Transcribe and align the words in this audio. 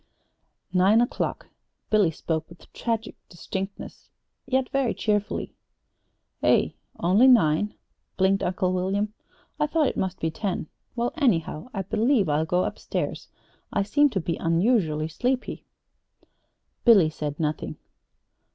"Nine 0.73 0.99
o'clock." 0.99 1.49
Billy 1.91 2.09
spoke 2.09 2.49
with 2.49 2.73
tragic 2.73 3.15
distinctness, 3.29 4.09
yet 4.47 4.67
very 4.69 4.95
cheerfully. 4.95 5.53
"Eh? 6.41 6.69
Only 6.99 7.27
nine?" 7.27 7.75
blinked 8.17 8.41
Uncle 8.41 8.73
William. 8.73 9.13
"I 9.59 9.67
thought 9.67 9.85
it 9.85 9.95
must 9.97 10.19
be 10.19 10.31
ten. 10.31 10.65
Well, 10.95 11.13
anyhow, 11.17 11.67
I 11.71 11.83
believe 11.83 12.29
I'll 12.29 12.45
go 12.47 12.63
up 12.63 12.79
stairs. 12.79 13.27
I 13.71 13.83
seem 13.83 14.09
to 14.09 14.19
be 14.19 14.37
unusually 14.37 15.07
sleepy." 15.07 15.65
Billy 16.83 17.11
said 17.11 17.39
nothing. 17.39 17.77